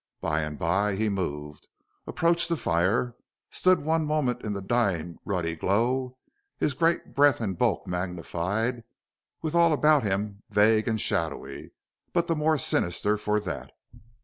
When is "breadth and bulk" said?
7.13-7.85